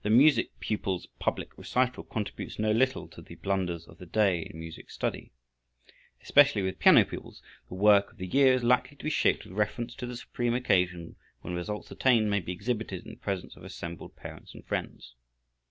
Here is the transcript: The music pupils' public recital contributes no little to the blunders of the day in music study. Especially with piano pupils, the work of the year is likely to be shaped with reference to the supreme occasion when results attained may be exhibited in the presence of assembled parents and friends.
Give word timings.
The 0.00 0.08
music 0.08 0.58
pupils' 0.60 1.08
public 1.18 1.58
recital 1.58 2.04
contributes 2.04 2.58
no 2.58 2.72
little 2.72 3.06
to 3.08 3.20
the 3.20 3.34
blunders 3.34 3.86
of 3.86 3.98
the 3.98 4.06
day 4.06 4.40
in 4.40 4.58
music 4.58 4.88
study. 4.90 5.30
Especially 6.22 6.62
with 6.62 6.78
piano 6.78 7.04
pupils, 7.04 7.42
the 7.68 7.74
work 7.74 8.12
of 8.12 8.16
the 8.16 8.26
year 8.26 8.54
is 8.54 8.64
likely 8.64 8.96
to 8.96 9.04
be 9.04 9.10
shaped 9.10 9.44
with 9.44 9.52
reference 9.52 9.94
to 9.96 10.06
the 10.06 10.16
supreme 10.16 10.54
occasion 10.54 11.16
when 11.42 11.52
results 11.52 11.90
attained 11.90 12.30
may 12.30 12.40
be 12.40 12.52
exhibited 12.52 13.04
in 13.04 13.10
the 13.10 13.16
presence 13.18 13.56
of 13.56 13.62
assembled 13.62 14.16
parents 14.16 14.54
and 14.54 14.64
friends. 14.64 15.16